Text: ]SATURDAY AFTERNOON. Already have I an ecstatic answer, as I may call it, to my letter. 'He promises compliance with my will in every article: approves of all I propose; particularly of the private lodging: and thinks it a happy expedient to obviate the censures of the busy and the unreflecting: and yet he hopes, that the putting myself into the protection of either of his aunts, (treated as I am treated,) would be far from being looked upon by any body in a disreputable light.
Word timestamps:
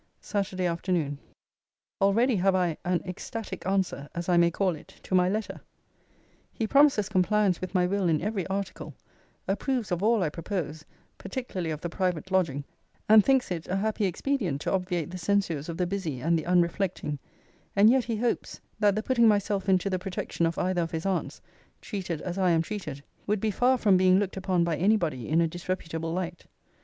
]SATURDAY 0.33 0.65
AFTERNOON. 0.65 1.19
Already 2.01 2.37
have 2.37 2.55
I 2.55 2.75
an 2.83 3.03
ecstatic 3.05 3.67
answer, 3.67 4.09
as 4.15 4.27
I 4.29 4.35
may 4.35 4.49
call 4.49 4.75
it, 4.75 4.95
to 5.03 5.13
my 5.13 5.29
letter. 5.29 5.61
'He 6.51 6.65
promises 6.65 7.07
compliance 7.07 7.61
with 7.61 7.75
my 7.75 7.85
will 7.85 8.09
in 8.09 8.19
every 8.19 8.47
article: 8.47 8.95
approves 9.47 9.91
of 9.91 10.01
all 10.01 10.23
I 10.23 10.29
propose; 10.29 10.85
particularly 11.19 11.69
of 11.69 11.81
the 11.81 11.89
private 11.89 12.31
lodging: 12.31 12.63
and 13.07 13.23
thinks 13.23 13.51
it 13.51 13.67
a 13.67 13.75
happy 13.75 14.05
expedient 14.07 14.59
to 14.61 14.71
obviate 14.71 15.11
the 15.11 15.19
censures 15.19 15.69
of 15.69 15.77
the 15.77 15.85
busy 15.85 16.19
and 16.19 16.35
the 16.35 16.47
unreflecting: 16.47 17.19
and 17.75 17.87
yet 17.87 18.05
he 18.05 18.15
hopes, 18.17 18.59
that 18.79 18.95
the 18.95 19.03
putting 19.03 19.27
myself 19.27 19.69
into 19.69 19.87
the 19.87 19.99
protection 19.99 20.47
of 20.47 20.57
either 20.57 20.81
of 20.81 20.89
his 20.89 21.05
aunts, 21.05 21.41
(treated 21.79 22.23
as 22.23 22.39
I 22.39 22.49
am 22.49 22.63
treated,) 22.63 23.03
would 23.27 23.39
be 23.39 23.51
far 23.51 23.77
from 23.77 23.97
being 23.97 24.17
looked 24.17 24.35
upon 24.35 24.63
by 24.63 24.77
any 24.77 24.97
body 24.97 25.29
in 25.29 25.41
a 25.41 25.47
disreputable 25.47 26.11
light. 26.11 26.47